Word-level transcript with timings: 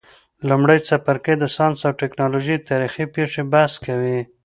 لمړی 0.49 0.77
څپرکی 0.87 1.35
د 1.39 1.45
ساینس 1.55 1.79
او 1.87 1.93
تکنالوژۍ 2.01 2.57
تاریخي 2.69 3.05
پیښي 3.15 3.43
بحث 3.53 3.73
کوي. 3.85 4.19